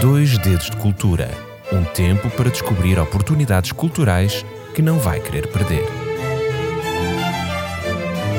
Dois 0.00 0.36
Dedos 0.38 0.70
de 0.70 0.76
Cultura 0.76 1.52
um 1.72 1.84
tempo 1.84 2.28
para 2.30 2.50
descobrir 2.50 2.98
oportunidades 2.98 3.72
culturais 3.72 4.44
que 4.74 4.82
não 4.82 4.98
vai 4.98 5.20
querer 5.20 5.50
perder. 5.50 5.84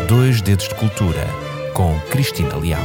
Dois 0.07 0.39
Dedos 0.39 0.67
de 0.67 0.75
Cultura 0.75 1.25
com 1.73 1.99
Cristina 2.11 2.55
Leal. 2.57 2.83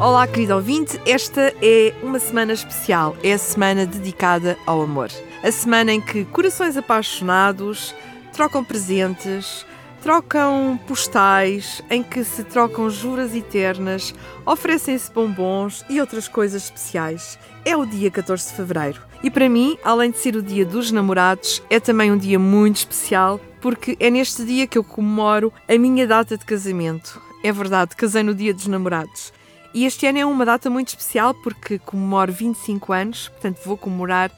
Olá, 0.00 0.26
querido 0.26 0.54
ouvinte. 0.54 1.00
Esta 1.06 1.54
é 1.62 1.94
uma 2.02 2.18
semana 2.18 2.52
especial. 2.52 3.16
É 3.22 3.34
a 3.34 3.38
semana 3.38 3.86
dedicada 3.86 4.58
ao 4.66 4.82
amor. 4.82 5.10
A 5.44 5.52
semana 5.52 5.92
em 5.92 6.00
que 6.00 6.24
corações 6.24 6.76
apaixonados 6.76 7.94
trocam 8.32 8.64
presentes, 8.64 9.64
trocam 10.02 10.78
postais, 10.86 11.82
em 11.90 12.02
que 12.02 12.24
se 12.24 12.42
trocam 12.44 12.88
juras 12.88 13.34
eternas, 13.34 14.14
oferecem-se 14.46 15.12
bombons 15.12 15.84
e 15.88 16.00
outras 16.00 16.26
coisas 16.26 16.64
especiais. 16.64 17.38
É 17.64 17.76
o 17.76 17.84
dia 17.84 18.10
14 18.10 18.48
de 18.48 18.54
fevereiro. 18.54 19.02
E 19.22 19.30
para 19.30 19.48
mim, 19.48 19.76
além 19.84 20.10
de 20.10 20.18
ser 20.18 20.34
o 20.36 20.42
dia 20.42 20.64
dos 20.64 20.90
namorados, 20.90 21.62
é 21.68 21.78
também 21.78 22.10
um 22.10 22.16
dia 22.16 22.38
muito 22.38 22.76
especial 22.76 23.38
porque 23.60 23.96
é 24.00 24.08
neste 24.08 24.44
dia 24.44 24.66
que 24.66 24.78
eu 24.78 24.84
comemoro 24.84 25.52
a 25.68 25.76
minha 25.76 26.06
data 26.06 26.36
de 26.36 26.44
casamento. 26.46 27.20
É 27.44 27.52
verdade, 27.52 27.94
casei 27.94 28.22
no 28.22 28.34
dia 28.34 28.54
dos 28.54 28.66
namorados. 28.66 29.32
E 29.74 29.84
este 29.84 30.06
ano 30.06 30.18
é 30.18 30.24
uma 30.24 30.44
data 30.44 30.70
muito 30.70 30.88
especial 30.88 31.34
porque 31.34 31.78
comemoro 31.78 32.32
25 32.32 32.92
anos, 32.92 33.28
portanto 33.28 33.60
vou 33.64 33.76
comemorar 33.76 34.32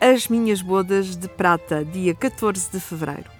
as 0.00 0.28
minhas 0.28 0.60
bodas 0.60 1.16
de 1.16 1.26
prata, 1.26 1.84
dia 1.84 2.14
14 2.14 2.70
de 2.70 2.78
fevereiro. 2.78 3.35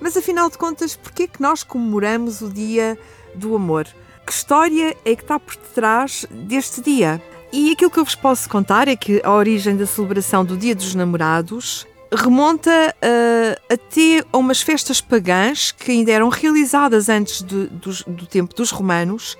Mas 0.00 0.16
afinal 0.16 0.50
de 0.50 0.58
contas, 0.58 0.94
porquê 0.96 1.24
é 1.24 1.26
que 1.26 1.40
nós 1.40 1.62
comemoramos 1.62 2.40
o 2.42 2.48
Dia 2.48 2.98
do 3.34 3.54
Amor? 3.54 3.86
Que 4.26 4.32
história 4.32 4.96
é 5.04 5.16
que 5.16 5.22
está 5.22 5.38
por 5.38 5.56
detrás 5.56 6.26
deste 6.30 6.80
dia? 6.80 7.22
E 7.52 7.72
aquilo 7.72 7.90
que 7.90 7.98
eu 7.98 8.04
vos 8.04 8.14
posso 8.14 8.48
contar 8.48 8.88
é 8.88 8.96
que 8.96 9.20
a 9.24 9.32
origem 9.32 9.76
da 9.76 9.86
celebração 9.86 10.44
do 10.44 10.56
Dia 10.56 10.74
dos 10.74 10.94
Namorados 10.94 11.86
remonta 12.12 12.70
uh, 12.70 13.72
até 13.72 14.24
a 14.32 14.36
umas 14.36 14.60
festas 14.62 15.00
pagãs 15.00 15.72
que 15.72 15.92
ainda 15.92 16.12
eram 16.12 16.28
realizadas 16.28 17.08
antes 17.08 17.42
de, 17.42 17.66
do, 17.66 17.92
do 18.06 18.26
tempo 18.26 18.54
dos 18.54 18.70
romanos 18.70 19.36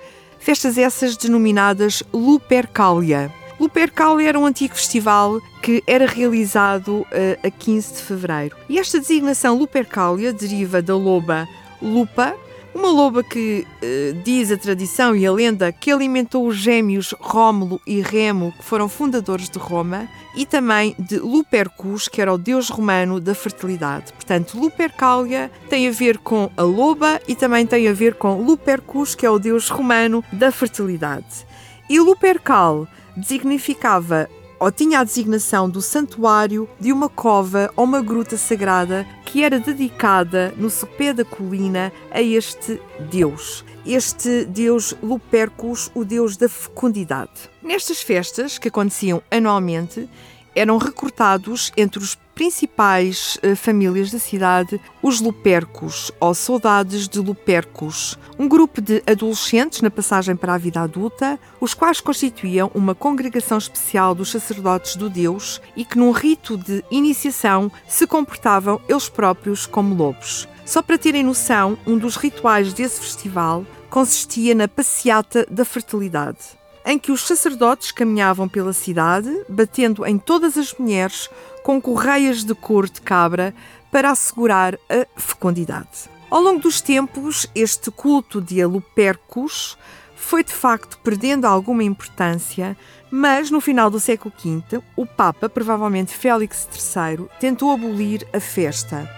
Festas 0.47 0.77
essas 0.77 1.17
denominadas 1.17 2.03
Lupercalia. 2.13 3.29
Lupercalia 3.67 4.29
era 4.29 4.39
um 4.39 4.45
antigo 4.45 4.75
festival 4.75 5.41
que 5.61 5.83
era 5.85 6.05
realizado 6.05 6.99
uh, 7.01 7.05
a 7.43 7.51
15 7.51 7.95
de 7.95 8.01
fevereiro. 8.01 8.55
E 8.69 8.79
esta 8.79 8.97
designação 8.97 9.57
Lupercalia 9.57 10.31
deriva 10.31 10.81
da 10.81 10.95
loba 10.95 11.45
Lupa, 11.81 12.33
uma 12.73 12.89
loba 12.89 13.21
que, 13.21 13.67
uh, 13.83 14.23
diz 14.23 14.53
a 14.53 14.57
tradição 14.57 15.13
e 15.13 15.27
a 15.27 15.31
lenda, 15.33 15.69
que 15.69 15.91
alimentou 15.91 16.47
os 16.47 16.55
gêmeos 16.55 17.13
Rómulo 17.19 17.81
e 17.85 17.99
Remo, 17.99 18.53
que 18.53 18.63
foram 18.63 18.87
fundadores 18.87 19.49
de 19.49 19.59
Roma, 19.59 20.07
e 20.33 20.45
também 20.45 20.95
de 20.97 21.19
Lupercus, 21.19 22.07
que 22.07 22.21
era 22.21 22.33
o 22.33 22.37
deus 22.37 22.69
romano 22.69 23.19
da 23.19 23.35
fertilidade. 23.35 24.13
Portanto, 24.13 24.57
Lupercalia 24.57 25.51
tem 25.69 25.89
a 25.89 25.91
ver 25.91 26.19
com 26.19 26.49
a 26.55 26.61
loba 26.61 27.19
e 27.27 27.35
também 27.35 27.67
tem 27.67 27.85
a 27.89 27.93
ver 27.93 28.13
com 28.13 28.41
Lupercus, 28.41 29.13
que 29.13 29.25
é 29.25 29.29
o 29.29 29.37
deus 29.37 29.67
romano 29.67 30.23
da 30.31 30.53
fertilidade. 30.53 31.45
E 31.89 31.99
Lupercal 31.99 32.87
designificava 33.17 34.29
ou 34.59 34.71
tinha 34.71 34.99
a 34.99 35.03
designação 35.03 35.69
do 35.69 35.81
santuário 35.81 36.67
de 36.79 36.91
uma 36.91 37.09
cova 37.09 37.71
ou 37.75 37.83
uma 37.83 38.01
gruta 38.01 38.37
sagrada 38.37 39.05
que 39.25 39.43
era 39.43 39.59
dedicada 39.59 40.53
no 40.57 40.69
sopé 40.69 41.13
da 41.13 41.23
colina 41.23 41.91
a 42.11 42.21
este 42.21 42.81
deus. 43.11 43.63
Este 43.85 44.45
deus 44.45 44.95
Lupercus, 45.01 45.91
o 45.93 46.03
deus 46.03 46.35
da 46.35 46.49
fecundidade. 46.49 47.49
Nestas 47.61 48.01
festas, 48.01 48.57
que 48.57 48.67
aconteciam 48.67 49.21
anualmente, 49.29 50.09
eram 50.57 50.77
recrutados 50.77 51.71
entre 51.77 51.99
os 51.99 52.17
principais 52.33 53.37
uh, 53.37 53.55
famílias 53.55 54.11
da 54.11 54.19
cidade 54.19 54.79
os 55.01 55.21
Lupercos, 55.21 56.11
ou 56.19 56.33
Saudades 56.33 57.07
de 57.07 57.19
Lupercos, 57.19 58.17
um 58.37 58.47
grupo 58.47 58.81
de 58.81 59.01
adolescentes 59.07 59.81
na 59.81 59.89
passagem 59.89 60.35
para 60.35 60.53
a 60.53 60.57
vida 60.57 60.81
adulta, 60.81 61.39
os 61.59 61.73
quais 61.73 61.99
constituíam 61.99 62.71
uma 62.75 62.93
congregação 62.93 63.57
especial 63.57 64.13
dos 64.13 64.29
sacerdotes 64.29 64.95
do 64.95 65.09
Deus 65.09 65.61
e 65.75 65.85
que, 65.85 65.97
num 65.97 66.11
rito 66.11 66.57
de 66.57 66.83
iniciação, 66.91 67.71
se 67.87 68.05
comportavam 68.05 68.81
eles 68.87 69.09
próprios 69.09 69.65
como 69.65 69.95
lobos. 69.95 70.47
Só 70.65 70.81
para 70.81 70.97
terem 70.97 71.23
noção, 71.23 71.77
um 71.87 71.97
dos 71.97 72.17
rituais 72.17 72.73
desse 72.73 72.99
festival 72.99 73.65
consistia 73.89 74.53
na 74.53 74.67
passeata 74.67 75.45
da 75.49 75.63
fertilidade 75.63 76.56
em 76.87 76.97
que 76.97 77.11
os 77.11 77.27
sacerdotes 77.27 77.91
caminhavam 77.91 78.47
pela 78.47 78.71
cidade, 78.71 79.29
batendo 79.49 80.05
em 80.05 80.17
todas 80.17 80.57
as 80.57 80.73
mulheres 80.73 81.29
com 81.61 81.81
correias 81.81 82.45
de 82.45 82.55
cor 82.55 82.89
de 82.89 83.01
cabra 83.01 83.53
para 83.91 84.09
assegurar 84.09 84.75
a 84.89 85.05
fecundidade. 85.19 86.09
Ao 86.31 86.41
longo 86.41 86.61
dos 86.61 86.79
tempos, 86.79 87.45
este 87.53 87.91
culto 87.91 88.41
de 88.41 88.61
Alupercus 88.61 89.77
foi 90.15 90.45
de 90.45 90.53
facto 90.53 90.97
perdendo 91.03 91.45
alguma 91.45 91.83
importância, 91.83 92.75
mas 93.11 93.51
no 93.51 93.59
final 93.59 93.89
do 93.89 93.99
século 93.99 94.33
V, 94.41 94.81
o 94.95 95.05
Papa, 95.05 95.49
provavelmente 95.49 96.15
Félix 96.15 96.67
III, 96.73 97.27
tentou 97.37 97.71
abolir 97.71 98.25
a 98.33 98.39
festa. 98.39 99.09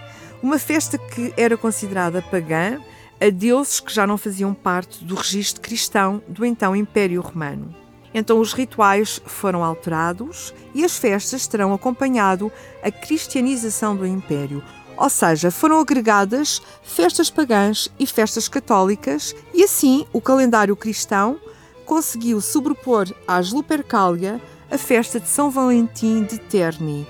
Uma 0.42 0.58
festa 0.58 0.98
que 0.98 1.32
era 1.36 1.56
considerada 1.56 2.20
pagã 2.20 2.80
a 3.20 3.28
deuses 3.28 3.80
que 3.80 3.92
já 3.92 4.06
não 4.06 4.16
faziam 4.16 4.54
parte 4.54 5.04
do 5.04 5.14
registro 5.14 5.60
cristão 5.60 6.22
do 6.26 6.44
então 6.44 6.74
Império 6.74 7.20
Romano. 7.20 7.74
Então 8.14 8.40
os 8.40 8.52
rituais 8.52 9.20
foram 9.24 9.62
alterados 9.62 10.54
e 10.74 10.84
as 10.84 10.98
festas 10.98 11.46
terão 11.46 11.72
acompanhado 11.72 12.50
a 12.82 12.90
cristianização 12.90 13.94
do 13.94 14.06
Império, 14.06 14.62
ou 14.96 15.08
seja, 15.08 15.50
foram 15.50 15.78
agregadas 15.78 16.60
festas 16.82 17.30
pagãs 17.30 17.88
e 17.98 18.06
festas 18.06 18.48
católicas, 18.48 19.34
e 19.54 19.62
assim 19.62 20.06
o 20.12 20.20
calendário 20.20 20.74
cristão 20.74 21.38
conseguiu 21.86 22.40
sobrepor 22.40 23.06
às 23.26 23.52
Lupercalia 23.52 24.40
a 24.70 24.78
festa 24.78 25.18
de 25.18 25.28
São 25.28 25.50
Valentim 25.50 26.24
de 26.24 26.38
Terni, 26.38 27.06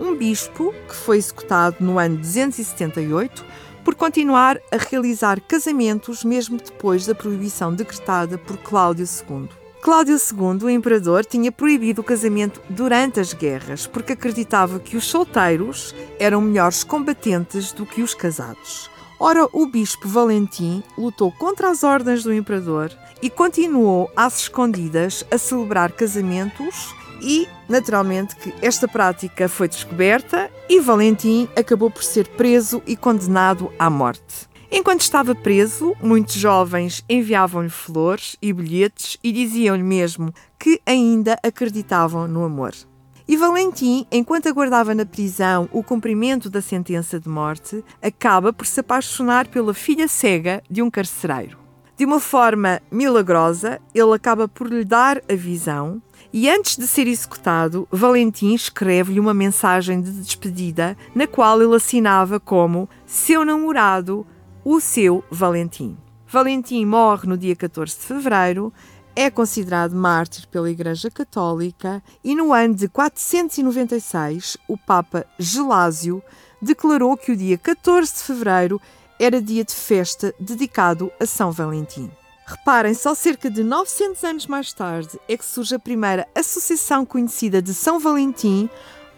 um 0.00 0.14
bispo 0.16 0.74
que 0.88 0.94
foi 0.94 1.16
executado 1.18 1.76
no 1.80 1.98
ano 1.98 2.16
278 2.16 3.44
por 3.88 3.94
continuar 3.94 4.60
a 4.70 4.76
realizar 4.76 5.40
casamentos 5.40 6.22
mesmo 6.22 6.58
depois 6.58 7.06
da 7.06 7.14
proibição 7.14 7.72
decretada 7.72 8.36
por 8.36 8.58
Cláudio 8.58 9.06
II. 9.06 9.48
Cláudio 9.80 10.14
II, 10.14 10.64
o 10.64 10.68
imperador, 10.68 11.24
tinha 11.24 11.50
proibido 11.50 12.02
o 12.02 12.04
casamento 12.04 12.60
durante 12.68 13.18
as 13.18 13.32
guerras 13.32 13.86
porque 13.86 14.12
acreditava 14.12 14.78
que 14.78 14.94
os 14.94 15.06
solteiros 15.06 15.94
eram 16.18 16.42
melhores 16.42 16.84
combatentes 16.84 17.72
do 17.72 17.86
que 17.86 18.02
os 18.02 18.12
casados. 18.12 18.90
Ora, 19.18 19.48
o 19.54 19.66
bispo 19.66 20.06
Valentim 20.06 20.82
lutou 20.98 21.32
contra 21.32 21.70
as 21.70 21.82
ordens 21.82 22.22
do 22.22 22.34
imperador 22.34 22.92
e 23.22 23.30
continuou 23.30 24.10
às 24.14 24.40
escondidas 24.40 25.24
a 25.30 25.38
celebrar 25.38 25.92
casamentos 25.92 26.94
e, 27.20 27.48
naturalmente, 27.68 28.36
que 28.36 28.54
esta 28.62 28.86
prática 28.86 29.48
foi 29.48 29.68
descoberta 29.68 30.50
e 30.68 30.80
Valentim 30.80 31.48
acabou 31.56 31.90
por 31.90 32.02
ser 32.02 32.28
preso 32.28 32.82
e 32.86 32.96
condenado 32.96 33.72
à 33.78 33.88
morte. 33.88 34.48
Enquanto 34.70 35.00
estava 35.00 35.34
preso, 35.34 35.96
muitos 36.02 36.34
jovens 36.34 37.02
enviavam-lhe 37.08 37.70
flores 37.70 38.36
e 38.40 38.52
bilhetes 38.52 39.16
e 39.24 39.32
diziam-lhe 39.32 39.82
mesmo 39.82 40.32
que 40.58 40.80
ainda 40.84 41.38
acreditavam 41.42 42.28
no 42.28 42.44
amor. 42.44 42.74
E 43.26 43.36
Valentim, 43.36 44.06
enquanto 44.10 44.48
aguardava 44.48 44.94
na 44.94 45.04
prisão 45.04 45.68
o 45.72 45.82
cumprimento 45.82 46.48
da 46.48 46.62
sentença 46.62 47.20
de 47.20 47.28
morte, 47.28 47.84
acaba 48.02 48.52
por 48.52 48.66
se 48.66 48.80
apaixonar 48.80 49.48
pela 49.48 49.74
filha 49.74 50.08
cega 50.08 50.62
de 50.70 50.82
um 50.82 50.90
carcereiro. 50.90 51.67
De 51.98 52.04
uma 52.04 52.20
forma 52.20 52.80
milagrosa, 52.92 53.80
ele 53.92 54.14
acaba 54.14 54.46
por 54.46 54.68
lhe 54.68 54.84
dar 54.84 55.20
a 55.28 55.34
visão 55.34 56.00
e 56.32 56.48
antes 56.48 56.76
de 56.76 56.86
ser 56.86 57.08
executado, 57.08 57.88
Valentim 57.90 58.54
escreve-lhe 58.54 59.18
uma 59.18 59.34
mensagem 59.34 60.00
de 60.00 60.12
despedida 60.12 60.96
na 61.12 61.26
qual 61.26 61.60
ele 61.60 61.74
assinava 61.74 62.38
como 62.38 62.88
seu 63.04 63.44
namorado, 63.44 64.24
o 64.64 64.78
seu 64.78 65.24
Valentim. 65.28 65.96
Valentim 66.28 66.84
morre 66.84 67.26
no 67.26 67.36
dia 67.36 67.56
14 67.56 67.98
de 67.98 68.06
fevereiro, 68.06 68.72
é 69.16 69.28
considerado 69.28 69.96
mártir 69.96 70.46
pela 70.46 70.70
Igreja 70.70 71.10
Católica 71.10 72.00
e 72.22 72.32
no 72.32 72.52
ano 72.52 72.76
de 72.76 72.88
496 72.88 74.56
o 74.68 74.78
Papa 74.78 75.26
Gelásio 75.36 76.22
declarou 76.62 77.16
que 77.16 77.32
o 77.32 77.36
dia 77.36 77.58
14 77.58 78.14
de 78.14 78.20
fevereiro 78.20 78.80
era 79.18 79.42
dia 79.42 79.64
de 79.64 79.74
festa 79.74 80.34
dedicado 80.38 81.10
a 81.18 81.26
São 81.26 81.50
Valentim. 81.50 82.10
Reparem, 82.46 82.94
só 82.94 83.14
cerca 83.14 83.50
de 83.50 83.62
900 83.62 84.24
anos 84.24 84.46
mais 84.46 84.72
tarde 84.72 85.18
é 85.28 85.36
que 85.36 85.44
surge 85.44 85.74
a 85.74 85.78
primeira 85.78 86.26
associação 86.34 87.04
conhecida 87.04 87.60
de 87.60 87.74
São 87.74 87.98
Valentim 87.98 88.70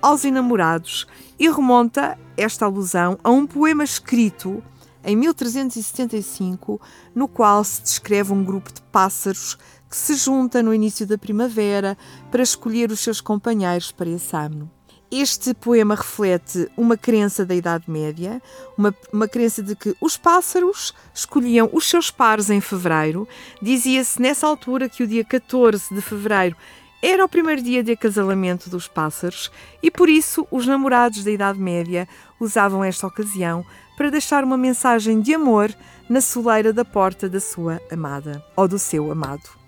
aos 0.03 0.25
enamorados 0.25 1.07
e 1.39 1.49
remonta 1.49 2.19
esta 2.37 2.65
alusão 2.65 3.19
a 3.23 3.31
um 3.31 3.47
poema 3.47 3.85
escrito 3.85 4.63
em 5.05 5.17
1375, 5.17 6.81
no 7.15 7.29
qual 7.29 7.63
se 7.63 7.83
descreve 7.83 8.33
um 8.33 8.45
grupo 8.45 8.73
de 8.73 8.83
pássaros 8.83 9.57
que 9.89 9.97
se 9.97 10.15
junta 10.15 10.63
no 10.63 10.75
início 10.75 11.07
da 11.07 11.19
primavera 11.19 11.97
para 12.31 12.43
escolher 12.43 12.91
os 12.91 13.01
seus 13.01 13.21
companheiros 13.21 13.93
para 13.93 14.11
esse 14.11 14.35
ano. 14.37 14.71
Este 15.11 15.53
poema 15.53 15.97
reflete 15.97 16.71
uma 16.77 16.97
crença 16.97 17.45
da 17.45 17.53
Idade 17.53 17.91
Média, 17.91 18.41
uma, 18.79 18.95
uma 19.13 19.27
crença 19.27 19.61
de 19.61 19.75
que 19.75 19.93
os 20.01 20.17
pássaros 20.17 20.95
escolhiam 21.13 21.69
os 21.73 21.91
seus 21.91 22.13
pares 22.13 22.49
em 22.49 22.61
fevereiro. 22.61 23.27
Dizia-se 23.61 24.23
nessa 24.23 24.47
altura 24.47 24.89
que 24.89 25.03
o 25.03 25.09
dia 25.09 25.25
14 25.25 25.93
de 25.93 26.01
fevereiro 26.01 26.57
era 27.03 27.25
o 27.25 27.29
primeiro 27.29 27.61
dia 27.61 27.83
de 27.83 27.91
acasalamento 27.91 28.71
dos 28.71 28.87
pássaros 28.87 29.51
e 29.83 29.91
por 29.91 30.09
isso 30.09 30.47
os 30.49 30.65
namorados 30.65 31.25
da 31.25 31.31
Idade 31.33 31.59
Média 31.59 32.07
usavam 32.39 32.85
esta 32.85 33.09
ocasião 33.09 33.67
para 33.97 34.11
deixar 34.11 34.45
uma 34.45 34.57
mensagem 34.57 35.21
de 35.21 35.35
amor 35.35 35.75
na 36.09 36.21
soleira 36.21 36.73
da 36.73 36.85
porta 36.85 37.29
da 37.29 37.41
sua 37.41 37.81
amada 37.91 38.45
ou 38.55 38.69
do 38.69 38.79
seu 38.79 39.11
amado. 39.11 39.60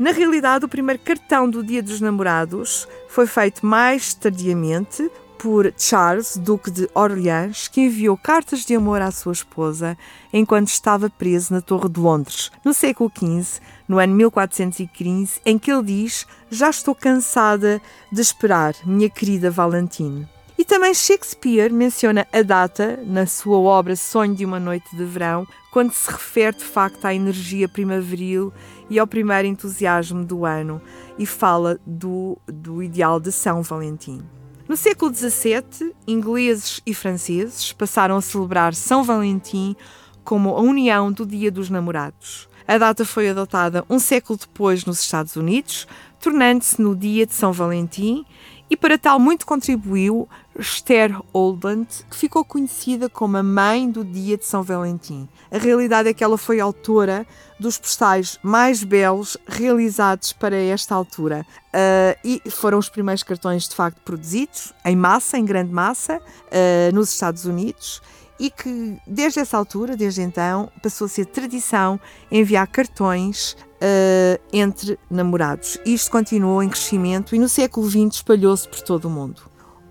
Na 0.00 0.12
realidade, 0.12 0.64
o 0.64 0.68
primeiro 0.68 0.98
cartão 1.02 1.46
do 1.46 1.62
Dia 1.62 1.82
dos 1.82 2.00
Namorados 2.00 2.88
foi 3.06 3.26
feito 3.26 3.66
mais 3.66 4.14
tardiamente 4.14 5.10
por 5.38 5.70
Charles, 5.76 6.38
Duque 6.38 6.70
de 6.70 6.88
Orleans, 6.94 7.68
que 7.68 7.82
enviou 7.82 8.16
cartas 8.16 8.64
de 8.64 8.74
amor 8.74 9.02
à 9.02 9.10
sua 9.10 9.34
esposa 9.34 9.98
enquanto 10.32 10.68
estava 10.68 11.10
preso 11.10 11.52
na 11.52 11.60
Torre 11.60 11.90
de 11.90 12.00
Londres, 12.00 12.50
no 12.64 12.72
século 12.72 13.12
XV, 13.14 13.60
no 13.86 13.98
ano 13.98 14.14
1415, 14.14 15.38
em 15.44 15.58
que 15.58 15.70
ele 15.70 15.82
diz: 15.82 16.26
Já 16.50 16.70
estou 16.70 16.94
cansada 16.94 17.78
de 18.10 18.22
esperar, 18.22 18.74
minha 18.86 19.10
querida 19.10 19.50
Valentine. 19.50 20.26
E 20.60 20.64
também 20.64 20.92
Shakespeare 20.92 21.72
menciona 21.72 22.26
a 22.30 22.42
data 22.42 23.02
na 23.06 23.24
sua 23.24 23.56
obra 23.56 23.96
Sonho 23.96 24.34
de 24.34 24.44
uma 24.44 24.60
Noite 24.60 24.94
de 24.94 25.06
Verão, 25.06 25.46
quando 25.70 25.90
se 25.90 26.10
refere 26.10 26.54
de 26.58 26.64
facto 26.64 27.02
à 27.06 27.14
energia 27.14 27.66
primaveril 27.66 28.52
e 28.90 28.98
ao 28.98 29.06
primeiro 29.06 29.48
entusiasmo 29.48 30.22
do 30.22 30.44
ano 30.44 30.78
e 31.18 31.24
fala 31.24 31.80
do, 31.86 32.36
do 32.46 32.82
ideal 32.82 33.18
de 33.18 33.32
São 33.32 33.62
Valentim. 33.62 34.20
No 34.68 34.76
século 34.76 35.14
XVII, 35.14 35.94
ingleses 36.06 36.82
e 36.84 36.92
franceses 36.92 37.72
passaram 37.72 38.18
a 38.18 38.20
celebrar 38.20 38.74
São 38.74 39.02
Valentim 39.02 39.74
como 40.22 40.50
a 40.50 40.60
união 40.60 41.10
do 41.10 41.24
Dia 41.24 41.50
dos 41.50 41.70
Namorados. 41.70 42.50
A 42.68 42.76
data 42.76 43.06
foi 43.06 43.30
adotada 43.30 43.82
um 43.88 43.98
século 43.98 44.38
depois 44.38 44.84
nos 44.84 45.00
Estados 45.00 45.36
Unidos, 45.36 45.88
tornando-se 46.20 46.82
no 46.82 46.94
Dia 46.94 47.24
de 47.24 47.32
São 47.32 47.50
Valentim 47.50 48.26
e 48.70 48.76
para 48.76 48.96
tal 48.96 49.18
muito 49.18 49.44
contribuiu 49.44 50.28
Esther 50.56 51.18
Oldland, 51.32 51.88
que 52.08 52.16
ficou 52.16 52.44
conhecida 52.44 53.08
como 53.08 53.36
a 53.36 53.42
mãe 53.42 53.90
do 53.90 54.04
dia 54.04 54.36
de 54.36 54.44
São 54.44 54.62
Valentim. 54.62 55.28
A 55.50 55.58
realidade 55.58 56.08
é 56.08 56.14
que 56.14 56.22
ela 56.22 56.38
foi 56.38 56.60
autora 56.60 57.26
dos 57.58 57.76
postais 57.76 58.38
mais 58.42 58.84
belos 58.84 59.36
realizados 59.46 60.32
para 60.32 60.56
esta 60.56 60.94
altura. 60.94 61.44
Uh, 61.74 62.40
e 62.46 62.50
foram 62.50 62.78
os 62.78 62.88
primeiros 62.88 63.24
cartões 63.24 63.68
de 63.68 63.74
facto 63.74 64.00
produzidos 64.02 64.72
em 64.84 64.94
massa, 64.94 65.36
em 65.36 65.44
grande 65.44 65.72
massa, 65.72 66.18
uh, 66.18 66.94
nos 66.94 67.12
Estados 67.12 67.44
Unidos 67.44 68.00
e 68.40 68.50
que 68.50 68.96
desde 69.06 69.38
essa 69.38 69.58
altura, 69.58 69.94
desde 69.94 70.22
então, 70.22 70.72
passou 70.82 71.04
a 71.04 71.08
ser 71.08 71.26
tradição 71.26 72.00
enviar 72.32 72.66
cartões 72.66 73.52
uh, 73.52 74.40
entre 74.50 74.98
namorados. 75.10 75.78
Isto 75.84 76.10
continuou 76.10 76.62
em 76.62 76.70
crescimento 76.70 77.36
e 77.36 77.38
no 77.38 77.50
século 77.50 77.88
XX 77.88 78.14
espalhou-se 78.14 78.66
por 78.66 78.80
todo 78.80 79.04
o 79.04 79.10
mundo. 79.10 79.42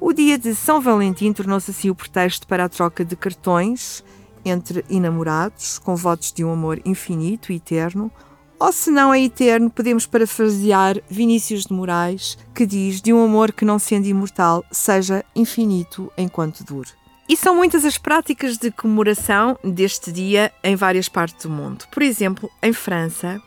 O 0.02 0.12
dia 0.12 0.38
de 0.38 0.56
São 0.56 0.82
Valentim 0.82 1.32
tornou-se 1.32 1.70
assim 1.70 1.92
o 1.92 1.96
pretexto 1.96 2.48
para 2.48 2.66
a 2.66 2.70
troca 2.70 3.06
de 3.06 3.16
cartões 3.16 4.04
entre 4.44 4.84
enamorados, 4.90 5.78
com 5.78 5.96
votos 5.96 6.32
de 6.32 6.44
um 6.44 6.52
amor 6.52 6.82
infinito 6.84 7.52
e 7.52 7.58
eterno, 7.58 8.12
ou 8.60 8.74
se 8.74 8.90
não 8.90 9.14
é 9.14 9.22
eterno, 9.22 9.70
podemos 9.70 10.06
parafrasear 10.06 10.98
Vinícius 11.10 11.66
de 11.66 11.74
Moraes, 11.74 12.38
que 12.54 12.66
diz 12.66 13.02
de 13.02 13.14
um 13.14 13.24
amor 13.24 13.54
que 13.54 13.64
não 13.64 13.78
sendo 13.78 14.08
imortal, 14.08 14.66
seja 14.72 15.24
infinito 15.36 16.12
enquanto 16.18 16.64
dure. 16.64 16.90
E 17.30 17.38
são 17.38 17.56
muitas 17.56 17.86
as 17.86 17.96
práticas 17.96 18.58
de 18.58 18.72
comemoração 18.72 19.56
deste 19.64 20.12
dia 20.12 20.52
em 20.64 20.76
várias 20.76 21.08
partes 21.08 21.44
do 21.44 21.50
mundo. 21.52 21.86
Por 21.92 22.02
exemplo, 22.02 22.50
em 22.60 22.74
França, 22.74 23.40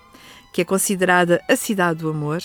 que 0.52 0.60
é 0.60 0.64
considerada 0.64 1.42
a 1.48 1.56
cidade 1.56 1.98
do 1.98 2.08
amor, 2.08 2.40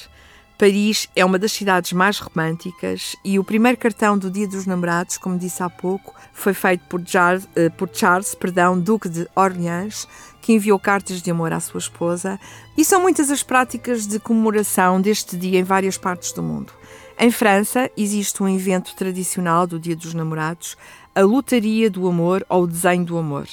Paris 0.58 1.08
é 1.16 1.24
uma 1.24 1.38
das 1.38 1.52
cidades 1.52 1.94
mais 1.94 2.18
românticas 2.18 3.16
e 3.24 3.38
o 3.38 3.44
primeiro 3.44 3.78
cartão 3.78 4.18
do 4.18 4.32
Dia 4.32 4.48
dos 4.48 4.66
Namorados, 4.66 5.20
como 5.20 5.38
disse 5.38 5.62
há 5.62 5.70
pouco, 5.70 6.16
foi 6.34 6.56
feito 6.56 6.86
por 6.86 7.00
Charles, 7.06 7.48
eh, 7.56 7.70
por 7.70 7.88
Charles 7.94 8.34
perdão, 8.34 8.80
Duque 8.80 9.08
de 9.08 9.28
Orleans, 9.36 10.08
que 10.42 10.54
enviou 10.54 10.80
cartas 10.80 11.22
de 11.22 11.30
amor 11.30 11.54
à 11.54 11.60
sua 11.60 11.78
esposa. 11.78 12.40
E 12.76 12.84
são 12.84 13.00
muitas 13.00 13.30
as 13.30 13.44
práticas 13.44 14.08
de 14.08 14.20
comemoração 14.20 15.00
deste 15.00 15.38
dia 15.38 15.60
em 15.60 15.64
várias 15.64 16.00
partes 16.00 16.32
do 16.32 16.42
mundo. 16.42 16.74
Em 17.20 17.32
França, 17.32 17.90
existe 17.98 18.44
um 18.44 18.48
evento 18.48 18.96
tradicional 18.96 19.66
do 19.66 19.80
Dia 19.80 19.96
dos 19.96 20.14
Namorados, 20.14 20.78
a 21.18 21.22
lotaria 21.22 21.90
do 21.90 22.08
amor 22.08 22.46
ou 22.48 22.62
o 22.62 22.68
desenho 22.68 23.04
do 23.04 23.18
amor, 23.18 23.48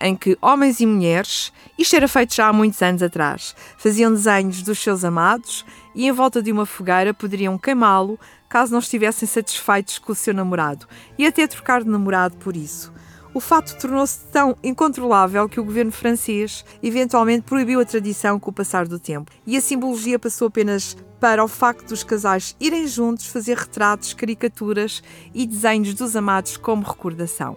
em 0.00 0.16
que 0.16 0.36
homens 0.42 0.80
e 0.80 0.86
mulheres, 0.86 1.52
isto 1.78 1.94
era 1.94 2.08
feito 2.08 2.34
já 2.34 2.48
há 2.48 2.52
muitos 2.52 2.82
anos 2.82 3.04
atrás, 3.04 3.54
faziam 3.78 4.10
desenhos 4.10 4.62
dos 4.62 4.80
seus 4.80 5.04
amados 5.04 5.64
e 5.94 6.08
em 6.08 6.10
volta 6.10 6.42
de 6.42 6.50
uma 6.50 6.66
fogueira 6.66 7.14
poderiam 7.14 7.56
queimá-lo 7.56 8.18
caso 8.48 8.72
não 8.72 8.80
estivessem 8.80 9.28
satisfeitos 9.28 10.00
com 10.00 10.10
o 10.10 10.14
seu 10.16 10.34
namorado 10.34 10.88
e 11.16 11.24
até 11.24 11.46
trocar 11.46 11.84
de 11.84 11.88
namorado 11.88 12.36
por 12.38 12.56
isso. 12.56 12.92
O 13.32 13.38
fato 13.38 13.78
tornou-se 13.78 14.24
tão 14.32 14.56
incontrolável 14.60 15.48
que 15.48 15.60
o 15.60 15.64
governo 15.64 15.92
francês 15.92 16.64
eventualmente 16.82 17.42
proibiu 17.42 17.78
a 17.78 17.84
tradição 17.84 18.40
com 18.40 18.50
o 18.50 18.52
passar 18.52 18.88
do 18.88 18.98
tempo. 18.98 19.30
E 19.46 19.56
a 19.56 19.60
simbologia 19.60 20.18
passou 20.18 20.48
apenas 20.48 20.96
para 21.24 21.42
o 21.42 21.48
facto 21.48 21.88
dos 21.88 22.04
casais 22.04 22.54
irem 22.60 22.86
juntos 22.86 23.28
fazer 23.28 23.56
retratos, 23.56 24.12
caricaturas 24.12 25.02
e 25.32 25.46
desenhos 25.46 25.94
dos 25.94 26.14
amados 26.14 26.58
como 26.58 26.84
recordação. 26.84 27.56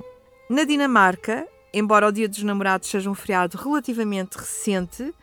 Na 0.50 0.64
Dinamarca, 0.64 1.46
embora 1.74 2.08
o 2.08 2.12
Dia 2.14 2.30
dos 2.30 2.44
Namorados 2.44 2.88
seja 2.88 3.10
um 3.10 3.14
feriado 3.14 3.58
relativamente 3.58 4.38
recente, 4.38 5.04
uh, 5.04 5.14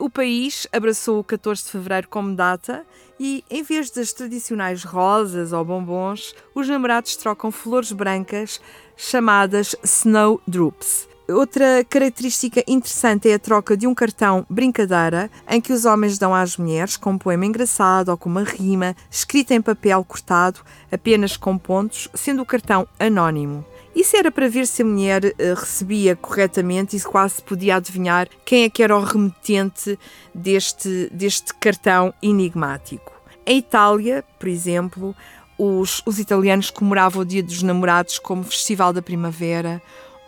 o 0.00 0.10
país 0.10 0.66
abraçou 0.72 1.20
o 1.20 1.24
14 1.24 1.62
de 1.62 1.70
fevereiro 1.70 2.08
como 2.08 2.34
data 2.34 2.84
e, 3.20 3.44
em 3.48 3.62
vez 3.62 3.88
das 3.92 4.12
tradicionais 4.12 4.82
rosas 4.82 5.52
ou 5.52 5.64
bombons, 5.64 6.34
os 6.56 6.68
namorados 6.68 7.14
trocam 7.14 7.52
flores 7.52 7.92
brancas 7.92 8.60
chamadas 8.96 9.76
snowdrops. 9.84 11.06
Outra 11.28 11.84
característica 11.84 12.62
interessante 12.68 13.28
é 13.28 13.34
a 13.34 13.38
troca 13.38 13.76
de 13.76 13.84
um 13.84 13.94
cartão 13.94 14.46
brincadeira 14.48 15.28
em 15.48 15.60
que 15.60 15.72
os 15.72 15.84
homens 15.84 16.18
dão 16.18 16.32
às 16.32 16.56
mulheres 16.56 16.96
com 16.96 17.12
um 17.12 17.18
poema 17.18 17.44
engraçado 17.44 18.10
ou 18.10 18.16
com 18.16 18.28
uma 18.28 18.44
rima 18.44 18.94
escrita 19.10 19.52
em 19.52 19.60
papel 19.60 20.04
cortado 20.04 20.60
apenas 20.90 21.36
com 21.36 21.58
pontos, 21.58 22.08
sendo 22.14 22.42
o 22.42 22.46
cartão 22.46 22.86
anónimo. 22.96 23.64
Isso 23.92 24.16
era 24.16 24.30
para 24.30 24.48
ver 24.48 24.68
se 24.68 24.82
a 24.82 24.84
mulher 24.84 25.24
uh, 25.24 25.54
recebia 25.56 26.14
corretamente 26.14 26.96
e 26.96 27.00
quase 27.00 27.42
podia 27.42 27.76
adivinhar 27.76 28.28
quem 28.44 28.62
é 28.62 28.70
que 28.70 28.82
era 28.82 28.96
o 28.96 29.02
remetente 29.02 29.98
deste, 30.32 31.10
deste 31.12 31.52
cartão 31.54 32.14
enigmático. 32.22 33.12
Em 33.44 33.58
Itália, 33.58 34.22
por 34.38 34.48
exemplo, 34.48 35.16
os, 35.58 36.02
os 36.06 36.20
italianos 36.20 36.70
comemoravam 36.70 37.22
o 37.22 37.24
Dia 37.24 37.42
dos 37.42 37.62
Namorados 37.64 38.20
como 38.20 38.44
Festival 38.44 38.92
da 38.92 39.02
Primavera 39.02 39.82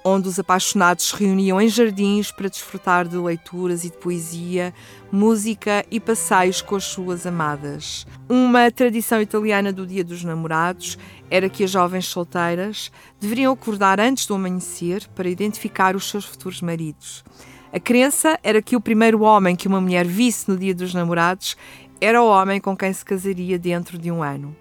onde 0.08 0.28
os 0.28 0.38
apaixonados 0.38 1.08
se 1.08 1.16
reuniam 1.16 1.60
em 1.60 1.68
jardins 1.68 2.32
para 2.32 2.48
desfrutar 2.48 3.06
de 3.06 3.16
leituras 3.16 3.84
e 3.84 3.90
de 3.90 3.96
poesia, 3.98 4.72
música 5.12 5.84
e 5.90 6.00
passeios 6.00 6.62
com 6.62 6.76
as 6.76 6.84
suas 6.84 7.26
amadas. 7.26 8.06
Uma 8.28 8.70
tradição 8.70 9.20
italiana 9.20 9.72
do 9.72 9.86
Dia 9.86 10.02
dos 10.02 10.24
Namorados 10.24 10.98
era 11.30 11.48
que 11.48 11.64
as 11.64 11.70
jovens 11.70 12.06
solteiras 12.06 12.90
deveriam 13.20 13.52
acordar 13.52 14.00
antes 14.00 14.26
do 14.26 14.34
amanhecer 14.34 15.06
para 15.14 15.28
identificar 15.28 15.94
os 15.94 16.08
seus 16.08 16.24
futuros 16.24 16.62
maridos. 16.62 17.22
A 17.70 17.78
crença 17.78 18.38
era 18.42 18.62
que 18.62 18.76
o 18.76 18.80
primeiro 18.80 19.20
homem 19.20 19.54
que 19.54 19.68
uma 19.68 19.80
mulher 19.80 20.06
visse 20.06 20.50
no 20.50 20.56
Dia 20.56 20.74
dos 20.74 20.94
Namorados 20.94 21.54
era 22.00 22.22
o 22.22 22.28
homem 22.28 22.60
com 22.60 22.76
quem 22.76 22.92
se 22.92 23.04
casaria 23.04 23.58
dentro 23.58 23.98
de 23.98 24.10
um 24.10 24.22
ano. 24.22 24.56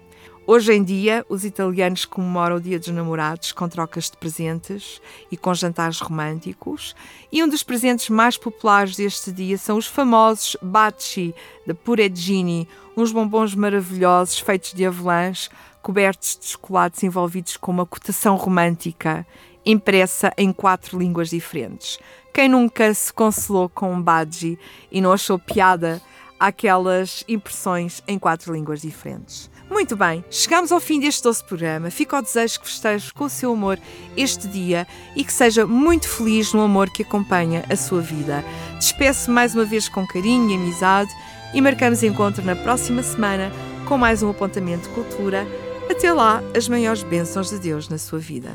Hoje 0.50 0.72
em 0.72 0.82
dia, 0.82 1.26
os 1.28 1.44
italianos 1.44 2.06
comemoram 2.06 2.56
o 2.56 2.60
Dia 2.60 2.78
dos 2.78 2.88
Namorados 2.88 3.52
com 3.52 3.68
trocas 3.68 4.08
de 4.08 4.16
presentes 4.16 4.98
e 5.30 5.36
com 5.36 5.52
jantares 5.52 6.00
românticos, 6.00 6.96
e 7.30 7.44
um 7.44 7.48
dos 7.50 7.62
presentes 7.62 8.08
mais 8.08 8.38
populares 8.38 8.96
deste 8.96 9.30
dia 9.30 9.58
são 9.58 9.76
os 9.76 9.86
famosos 9.86 10.56
baci 10.62 11.34
da 11.66 11.74
Pureggini, 11.74 12.66
uns 12.96 13.12
bombons 13.12 13.54
maravilhosos 13.54 14.38
feitos 14.38 14.72
de 14.72 14.86
avelãs, 14.86 15.50
cobertos 15.82 16.38
de 16.40 16.46
chocolates 16.46 17.02
envolvidos 17.02 17.58
com 17.58 17.70
uma 17.70 17.84
cotação 17.84 18.34
romântica, 18.34 19.26
impressa 19.66 20.32
em 20.34 20.50
quatro 20.50 20.98
línguas 20.98 21.28
diferentes. 21.28 21.98
Quem 22.32 22.48
nunca 22.48 22.94
se 22.94 23.12
consolou 23.12 23.68
com 23.68 23.92
um 23.92 24.00
badge 24.00 24.58
e 24.90 25.02
não 25.02 25.12
achou 25.12 25.38
piada 25.38 26.00
aquelas 26.40 27.22
impressões 27.28 28.02
em 28.08 28.18
quatro 28.18 28.54
línguas 28.54 28.80
diferentes? 28.80 29.50
Muito 29.70 29.96
bem, 29.96 30.24
chegamos 30.30 30.72
ao 30.72 30.80
fim 30.80 30.98
deste 30.98 31.22
doce 31.22 31.44
programa. 31.44 31.90
Fico 31.90 32.16
ao 32.16 32.22
desejo 32.22 32.60
que 32.60 32.66
festeje 32.66 33.12
com 33.12 33.24
o 33.24 33.30
seu 33.30 33.52
amor 33.52 33.78
este 34.16 34.48
dia 34.48 34.86
e 35.14 35.22
que 35.22 35.32
seja 35.32 35.66
muito 35.66 36.08
feliz 36.08 36.52
no 36.52 36.62
amor 36.62 36.90
que 36.90 37.02
acompanha 37.02 37.64
a 37.70 37.76
sua 37.76 38.00
vida. 38.00 38.44
Despeço 38.78 39.30
mais 39.30 39.54
uma 39.54 39.64
vez 39.64 39.88
com 39.88 40.06
carinho 40.06 40.50
e 40.50 40.54
amizade 40.54 41.10
e 41.54 41.60
marcamos 41.60 42.02
encontro 42.02 42.44
na 42.44 42.56
próxima 42.56 43.02
semana 43.02 43.52
com 43.86 43.98
mais 43.98 44.22
um 44.22 44.30
apontamento 44.30 44.88
de 44.88 44.94
cultura. 44.94 45.46
Até 45.90 46.12
lá, 46.12 46.42
as 46.56 46.68
maiores 46.68 47.02
bênçãos 47.02 47.50
de 47.50 47.58
Deus 47.58 47.88
na 47.88 47.98
sua 47.98 48.18
vida. 48.18 48.50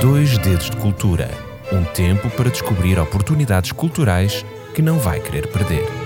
Dois 0.00 0.36
Dedos 0.38 0.70
de 0.70 0.76
Cultura 0.76 1.46
um 1.72 1.84
tempo 1.84 2.30
para 2.30 2.50
descobrir 2.50 2.98
oportunidades 2.98 3.72
culturais 3.72 4.44
que 4.74 4.82
não 4.82 4.98
vai 4.98 5.20
querer 5.20 5.48
perder. 5.48 6.05